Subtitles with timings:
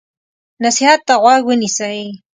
[0.63, 1.99] نصیحت ته غوږ ونیسئ.